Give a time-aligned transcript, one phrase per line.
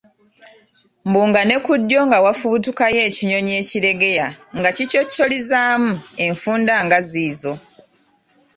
[1.07, 4.27] Mbu nga ne ku ddyo nga wafubutukayo ekinyonyi ekiregeya
[4.57, 5.91] nga kicocolizaamu
[6.25, 7.53] enfunda nga ziizo.